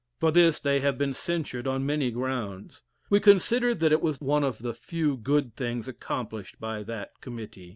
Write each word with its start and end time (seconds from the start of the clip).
For 0.19 0.31
this 0.31 0.59
they 0.59 0.79
have 0.79 0.97
been 0.97 1.13
censured 1.13 1.67
on 1.67 1.85
many 1.85 2.09
grounds. 2.09 2.81
We 3.11 3.19
consider 3.19 3.75
that 3.75 3.91
it 3.91 4.01
was 4.01 4.19
one 4.19 4.43
of 4.43 4.57
the 4.57 4.73
few 4.73 5.15
good 5.15 5.53
things 5.55 5.87
accomplished 5.87 6.59
by 6.59 6.81
that 6.81 7.21
Committee. 7.21 7.69